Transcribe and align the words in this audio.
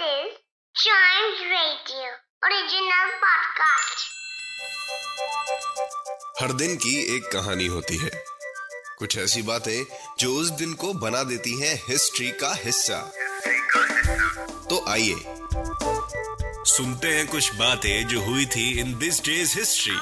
is 0.00 0.32
Chimes 0.74 1.40
Radio 1.50 2.08
original 2.42 3.10
podcast. 3.24 3.98
हर 6.40 6.52
दिन 6.52 6.76
की 6.76 7.16
एक 7.16 7.30
कहानी 7.32 7.66
होती 7.66 7.96
है 7.96 8.10
कुछ 8.98 9.18
ऐसी 9.18 9.42
बातें 9.42 9.84
जो 10.18 10.34
उस 10.34 10.50
दिन 10.50 10.72
को 10.74 10.92
बना 10.94 11.22
देती 11.22 11.60
हैं 11.60 11.74
हिस्ट्री 11.88 12.30
का 12.30 12.54
हिस्सा 12.54 13.00
तो 14.70 14.84
आइए 14.88 15.16
सुनते 16.66 17.08
हैं 17.08 17.26
कुछ 17.26 17.54
बातें 17.54 18.06
जो 18.08 18.20
हुई 18.20 18.46
थी 18.46 18.70
इन 18.80 18.98
दिस 18.98 19.24
डेज़ 19.24 19.58
हिस्ट्री. 19.58 19.96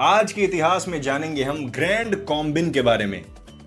आज 0.00 0.32
के 0.32 0.42
इतिहास 0.42 0.88
में 0.88 1.00
जानेंगे 1.02 1.42
हम 1.42 1.70
ग्रैंड 1.70 2.24
कॉम्बिन 2.24 2.70
के 2.72 2.82
बारे 2.82 3.06
में 3.06 3.22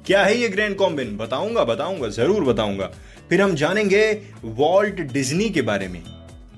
क्या 0.08 0.24
है 0.24 0.38
ये 0.38 0.50
ग्रैंड 0.50 0.76
कॉम्बिन 0.76 1.18
बताऊँगा 1.18 1.64
बताऊँगा 1.64 2.08
ज़रूर 2.08 2.44
बताऊँगा। 2.44 2.92
फिर 3.30 3.42
हम 3.42 3.56
जानेंगे 3.56 4.22
वॉल्ट 4.44 5.02
डिज्नी 5.02 5.50
के 5.50 5.62
बारे 5.62 5.88
में। 5.88 6.04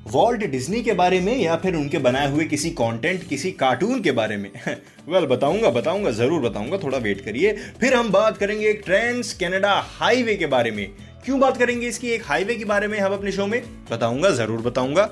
वॉल्ट 0.07 0.43
डिज्नी 0.43 0.81
के 0.81 0.93
बारे 0.93 1.19
में 1.19 1.37
या 1.37 1.55
फिर 1.55 1.75
उनके 1.75 1.97
बनाए 1.97 2.31
हुए 2.31 2.45
किसी 2.45 2.69
कंटेंट 2.69 3.27
किसी 3.27 3.51
कार्टून 3.51 4.01
के 4.01 4.11
बारे 4.11 4.37
में? 4.37 4.51
वेल 4.67 5.15
well, 5.15 5.31
बताऊँगा 5.31 5.69
बताऊँगा 5.69 6.11
ज़रूर 6.11 6.41
बताऊँगा 6.41 6.77
थोड़ा 6.77 6.97
वेट 6.97 7.21
करिए। 7.21 7.53
फिर 7.79 7.93
हम 7.93 8.11
बात 8.11 8.37
करेंगे 8.37 8.73
ट्रांस 8.73 9.33
कनाडा 9.33 9.83
हाईवे 9.87 10.35
के 10.35 10.45
बारे 10.45 10.71
में। 10.71 10.91
क्यों 11.25 11.39
बात 11.39 11.57
करेंगे 11.57 11.87
इसकी 11.87 12.07
एक 12.07 12.23
हाईवे 12.25 12.55
के 12.55 12.65
बारे 12.65 12.87
में 12.87 12.99
हम 12.99 13.13
अपने 13.13 13.31
शो 13.31 13.47
में? 13.47 13.63
बताऊँगा 13.91 14.29
ज़रूर 14.29 14.61
बताऊँगा। 14.61 15.05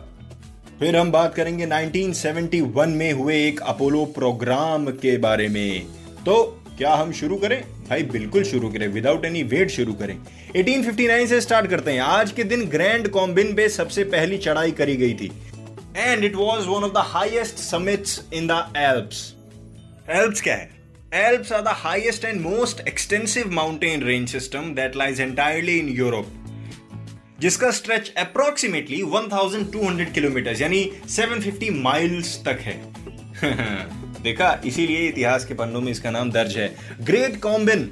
फिर 0.79 0.95
हम 0.95 1.11
बात 1.11 1.35
करेंगे 1.35 1.65
1971 1.65 2.87
में 2.87 3.13
हुए 3.13 3.47
एक 3.47 3.59
अपोलो 3.59 4.05
प्रोग्राम 4.05 4.85
के 4.85 5.17
बारे 5.17 5.47
में। 5.47 5.85
तो 6.25 6.60
क्या 6.81 6.93
हम 6.93 7.11
शुरू 7.11 7.35
करें? 7.35 7.63
भाई, 7.89 8.03
बिल्कुल 8.03 8.43
शुरू 8.43 8.69
करें 8.69 8.87
विदाउट 8.87 9.25
एनी 9.25 9.43
वेट 9.43 9.69
शुरू 9.69 9.93
करें। 9.93 10.17
1859 10.55 11.27
से 11.27 11.41
स्टार्ट 11.41 11.69
करते 11.69 11.91
हैं। 11.91 11.99
आज 11.99 12.31
के 12.31 12.43
दिन 12.43 12.65
ग्रैंड 12.65 13.07
कॉम्बिन 13.07 13.55
पे 13.55 13.69
सबसे 13.69 14.03
पहली 14.03 14.37
चढ़ाई 14.37 14.71
करी 14.71 14.95
गई 14.95 15.13
थी। 15.13 15.31
And 15.97 16.23
it 16.23 16.35
was 16.35 16.65
one 16.65 16.83
of 16.83 16.93
the 16.93 16.97
highest 16.97 17.55
summits 17.55 18.21
in 18.33 18.47
the 18.47 18.73
Alps 18.77 19.33
Alps 20.09 20.41
क्या 20.41 20.55
है? 20.55 20.71
Alps 21.13 21.51
are 21.51 21.61
the 21.61 21.67
highest 21.67 22.25
and 22.25 22.41
most 22.41 22.87
extensive 22.87 23.51
mountain 23.51 24.03
range 24.03 24.29
system 24.29 24.59
that 24.59 24.95
lies 24.95 25.21
entirely 25.21 25.79
in 25.79 25.89
Europe 25.89 26.27
जिसका 27.39 27.71
स्ट्रेच 27.71 28.13
अप्रोक्सीमेटली 28.17 29.01
1200 29.01 30.13
किलोमीटर 30.13 30.61
यानी 30.61 30.91
750 31.09 31.69
माइल्स 31.71 32.43
तक 32.47 32.59
है। 32.59 32.83
देखा? 34.23 34.61
इसीलिए 34.65 35.07
इतिहास 35.07 35.45
के 35.45 35.53
पन्नों 35.53 35.81
में 35.81 35.91
इसका 35.91 36.11
नाम 36.11 36.31
दर्ज 36.31 36.57
है। 36.57 36.73
ग्रेट 37.01 37.39
कॉम्बिन, 37.41 37.89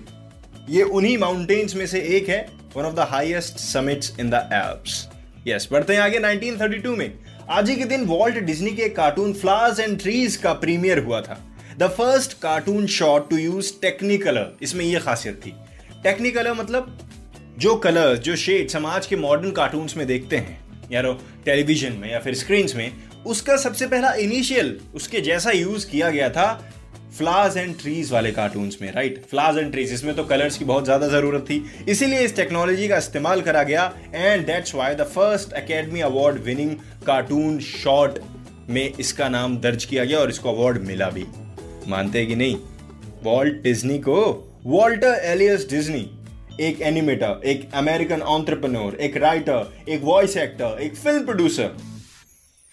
ये 0.70 0.84
उन्हीं 0.84 1.18
माउंटेन्स 1.18 1.76
में 1.76 1.86
से 1.88 2.02
एक 2.18 2.30
है 2.30 2.46
one 2.76 2.86
of 2.86 2.96
the 2.96 3.08
highest 3.10 3.58
summits 3.58 4.14
in 4.20 4.30
the 4.30 4.50
Alps 4.54 5.08
yes 5.48 5.68
बढ़ते 5.72 5.94
हैं 5.94 6.02
आगे 6.02 6.20
1932 6.20 6.96
में। 6.98 7.12
आज 7.50 7.70
ही 7.70 7.76
के 7.76 7.86
दिन 7.86 8.04
वॉल्ट 8.06 8.38
डिज्नी 8.38 8.72
के 8.72 8.90
कार्टून 8.90 9.34
फ्लावर्स 9.34 9.80
एंड 9.80 10.00
ट्रीज 10.00 10.36
का 10.36 10.54
प्रीमियर 10.56 11.00
हुआ 11.00 11.22
था। 11.22 11.40
The 11.78 11.88
first 11.90 12.40
cartoon 12.42 12.88
short 12.88 13.30
to 13.30 13.38
use 13.38 13.72
Technicolor 13.82 14.58
इसमें 14.62 14.86
यह 14.86 15.00
खासियत 15.00 15.42
थी। 15.46 15.54
टेक्निकलर 16.04 16.54
मतलब 16.54 16.98
जो 17.60 17.76
कलर्स 17.76 18.20
जो 18.20 18.36
शेड्स 18.36 18.76
हम 18.76 18.86
आज 18.86 19.06
के 19.08 19.16
मॉडर्न 19.16 19.52
कार्टून्स 19.52 19.98
में 19.98 20.06
देखते 20.08 20.38
हैं। 20.38 20.69
यारो 20.92 21.14
टेलीविज़न 21.46 21.94
में 21.94 22.12
या 22.12 22.20
फिर 22.20 22.36
स्क्रीन 22.36 22.70
में, 22.76 22.92
उसका 23.28 23.56
सबसे 23.58 23.88
पहला 23.88 24.14
इनिशियल 24.16 24.80
उसके 24.96 25.22
जैसा 25.22 25.52
यूज़ 25.52 25.90
किया 25.90 26.10
गया 26.10 26.30
था 26.30 26.52
फ्लावर्स 27.18 27.56
एंड 27.58 27.76
ट्रीज 27.78 28.12
वाले 28.12 28.32
कार्टून्स 28.32 28.78
में 28.82 28.92
राइट 28.94 29.24
फ्लावर्स 29.30 29.58
एंड 29.58 29.72
ट्रीज 29.72 29.94
इसमें 29.94 30.16
तो 30.16 30.24
कलर्स 30.24 30.58
की 30.58 30.66
बहुत 30.66 30.84
ज़्यादा 30.86 31.08
ज़रूरत 31.08 31.46
थी। 31.50 31.64
इसीलिए 31.90 32.20
इस 32.22 32.36
टेक्नोलॉजी 32.36 32.88
का 32.88 32.98
इस्तेमाल 32.98 33.42
करा 33.42 33.64
गया 33.64 33.86
and 34.14 34.46
that's 34.48 34.76
why 34.76 34.96
the 34.96 35.04
first 35.16 35.54
Academy 35.54 36.02
Award 36.02 36.38
winning 36.44 36.76
cartoon 37.06 37.60
short 37.62 38.20
में 38.70 38.94
इसका 39.00 39.30
नाम 39.30 39.58
दर्ज 39.58 39.86
किया 39.86 40.06
गया 40.06 40.20
और 40.20 40.30
इसको 40.30 40.52
अवार्ड 40.52 40.82
मिला 40.84 41.10
भी। 41.10 41.26
मानते 41.88 42.20
हैं 42.20 42.28
कि 42.28 42.36
नहीं? 42.36 42.56
वॉल्ट 43.24 43.62
डिज्नी 43.64 43.98
को? 44.00 44.22
वॉल्टर 44.66 45.22
एलियस 45.26 45.68
डिज्नी 45.70 46.10
एक 46.60 46.82
एनिमेटर 46.82 47.42
एक 47.46 47.70
अमेरिकन 47.74 48.22
ऑन्ट्रप्रनोर 48.22 48.96
एक 48.96 49.18
राइटर 49.18 49.86
एक 49.90 50.02
वॉइस 50.04 50.36
एक्टर 50.38 50.82
एक 50.82 50.96
फ़िल्म 50.96 51.26
प्रोड्यूसर 51.26 51.78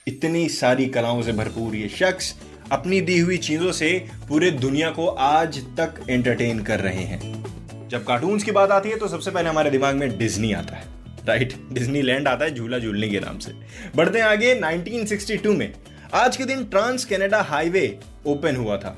इतनी 0.07 0.49
सारी 0.49 0.87
कलाओं 0.87 1.23
से 1.23 1.33
भरपूर 1.33 1.77
ये 1.77 1.89
शख्स 1.89 2.35
अपनी 2.73 3.01
दी 3.01 3.19
हुई 3.19 3.37
चीज़ों 3.39 3.73
से 3.73 3.91
पूरे 4.29 4.51
दुनिया 4.51 4.91
को 4.91 5.07
आज 5.07 5.59
तक 5.81 6.03
एंटरटेन 6.11 6.63
कर 6.63 6.81
रहे 6.81 7.05
हैं। 7.05 7.89
जब 7.89 8.05
कार्टून्स 8.05 8.45
की 8.45 8.51
बात 8.51 8.71
आती 8.71 8.91
है 8.91 8.97
तो 8.97 9.09
सबसे 9.09 9.31
पहले 9.31 9.49
हमारे 9.49 9.71
दिमाग 9.71 9.97
में 9.97 10.19
डिज्नी 10.19 10.53
आता 10.53 10.77
है 10.77 10.85
राइट 11.27 11.55
डिज्नी 11.73 12.03
लैंड 12.03 12.29
आता 12.29 12.45
है 12.45 12.55
झूला 12.55 12.79
झूलने 12.79 13.09
के 13.09 13.21
नाम 13.21 13.39
से। 13.39 13.53
बढ़ते 13.97 14.19
हैं 14.19 14.27
आगे 14.27 14.55
1962 14.61 15.57
में। 15.57 15.73
आज 16.15 16.37
के 16.37 16.45
दिन 16.45 16.65
ट्रांस 16.65 17.05
कनाडा 17.05 17.43
हाईवे 17.43 17.99
ओपन 18.27 18.57
हुआ 18.57 18.77
था। 18.77 18.97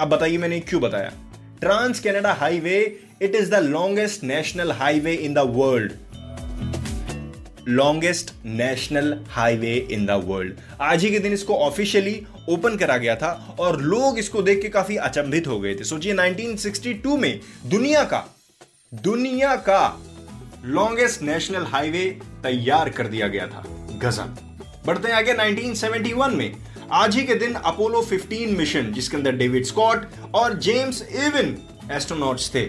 अब 0.00 0.08
बताइए 0.08 0.38
मैंने 0.38 0.60
क्यों 0.60 0.82
बताया? 0.82 1.12
Trans 1.60 2.00
Canada 2.00 2.32
highway 2.32 3.00
it 3.22 3.34
is 3.34 3.50
the 3.50 3.54
longest 3.54 4.24
national 4.24 4.72
highway 4.72 5.12
in 5.12 5.34
the 5.34 5.38
world 5.38 5.92
longest 7.68 8.32
national 8.44 9.20
highway 9.28 9.88
in 9.90 10.06
the 10.06 10.10
world 10.10 10.54
आज 10.80 11.04
ही 11.04 11.10
के 11.10 11.18
दिन 11.18 11.32
इसको 11.32 11.54
ऑफिशियली 11.54 12.26
ओपन 12.48 12.76
करा 12.76 12.96
गया 12.96 13.16
था 13.16 13.56
और 13.58 13.80
लोग 13.80 14.18
इसको 14.18 14.42
देख 14.42 14.62
के 14.62 14.68
काफ़ी 14.68 14.96
अचंभित 14.96 15.46
हो 15.46 15.60
गए 15.60 15.74
थे। 15.74 15.84
सोचिए 15.84 16.14
1962 16.14 17.18
में 17.18 17.40
दुनिया 17.66 18.04
का 18.04 18.24
दुनिया 18.94 19.56
का 19.56 20.02
लॉन्गेस्ट 20.64 21.22
नेशनल 21.22 21.64
हाईवे 21.64 22.18
तैयार 22.42 22.88
कर 22.88 23.06
दिया 23.06 23.28
गया 23.28 23.46
था। 23.46 23.64
गजब। 24.02 24.36
बढ़ते 24.86 25.08
हैं 25.08 25.14
आगे 25.14 25.34
1971 25.34 26.30
में। 26.30 26.56
आज 26.92 27.16
ही 27.16 27.22
के 27.24 27.34
दिन 27.34 27.54
अपोलो 27.54 28.00
15 28.02 28.56
मिशन 28.58 28.92
जिसके 28.92 29.16
अंदर 29.16 29.32
डेविड 29.36 29.64
स्कॉट 29.64 30.04
और 30.34 30.52
जेम्स 30.58 31.02
इवन 31.02 31.56
एस्ट्रोनॉट्स 31.92 32.48
थे, 32.54 32.62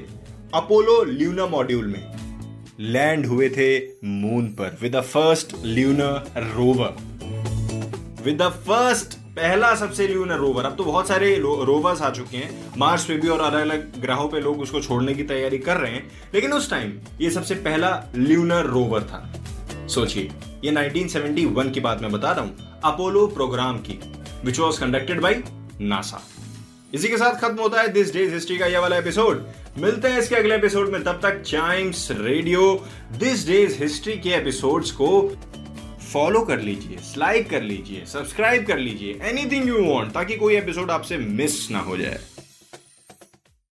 अपोलो 0.53 1.03
ल्यूना 1.03 1.45
मॉड्यूल 1.45 1.85
में। 1.85 2.77
लैंड 2.79 3.25
हुए 3.25 3.49
थे 3.49 3.77
मून 4.05 4.47
पर 4.53 4.77
with 4.81 4.95
the 4.95 5.01
first 5.01 5.53
lunar 5.65 6.51
rover 6.55 6.97
with 8.25 8.41
the 8.41 8.49
first 8.67 9.13
पहला 9.37 9.73
सबसे 9.75 10.07
ल्यूनर 10.07 10.37
रोवर 10.37 10.65
अब 10.65 10.75
तो 10.75 10.83
बहुत 10.83 11.07
सारे 11.07 11.35
रोवर्स 11.39 12.01
आ 12.01 12.09
चुके 12.09 12.37
हैं। 12.37 12.71
मार्स 12.77 13.05
पे 13.05 13.17
भी 13.17 13.27
और 13.27 13.39
अलग 13.39 13.61
अलग 13.61 14.01
ग्रहों 14.01 14.27
पे 14.29 14.39
लोग 14.39 14.61
उसको 14.61 14.81
छोड़ने 14.81 15.13
की 15.13 15.23
तैयारी 15.23 15.57
कर 15.59 15.77
रहे 15.77 15.91
हैं। 15.91 16.09
लेकिन 16.33 16.53
उस 16.53 16.69
टाइम 16.69 16.93
ये 17.21 17.29
सबसे 17.31 17.55
पहला 17.55 17.91
ल्यूनर 18.15 18.65
रोवर 18.65 19.03
था। 19.03 19.19
सोचिए, 19.87 20.31
ये 20.63 20.71
1971 20.71 21.71
की 21.73 21.79
बात 21.79 22.01
मैं 22.01 22.11
बता 22.11 22.31
रहा 22.31 22.41
हूँ, 22.41 22.81
अपोलो 22.85 23.25
प्रोग्राम 23.27 23.77
की 23.79 23.99
which 24.45 24.59
was 24.59 24.79
conducted 24.79 25.21
by 25.21 25.35
NASA 25.81 26.21
इसी 26.93 27.07
के 27.07 27.17
साथ 27.17 27.39
खत्म 27.41 27.61
होता 27.61 27.81
है 27.81 27.87
दिस 27.87 28.13
डेज़ 28.13 28.33
हिस्ट्री 28.33 28.57
का 28.57 28.65
ये 28.65 28.77
वाला 28.77 28.97
एपिसोड 28.97 29.45
मिलते 29.77 30.07
हैं 30.07 30.19
इसके 30.19 30.35
अगले 30.35 30.55
एपिसोड 30.55 30.89
में, 30.89 31.03
तब 31.03 31.19
तक 31.23 31.41
Chimes 31.41 32.07
radio 32.11 32.73
this 33.19 33.47
day's 33.47 33.81
history 33.83 34.17
के 34.17 34.29
एपिसोड्स 34.35 34.91
को 34.91 35.09
फॉलो 36.13 36.41
कर 36.41 36.59
लीजिए 36.59 36.99
लाइक 37.17 37.49
कर 37.49 37.61
लीजिए 37.61 38.05
सब्सक्राइब 38.05 38.65
कर 38.65 38.77
लीजिए 38.77 39.19
एनीथिंग 39.29 39.67
यू 39.67 39.83
वांट 39.85 40.11
ताकि 40.13 40.35
कोई 40.37 40.55
एपिसोड 40.55 40.91
आपसे 40.91 41.17
मिस 41.17 41.69
ना 41.71 41.79
हो 41.79 41.97
जाए। 41.97 42.19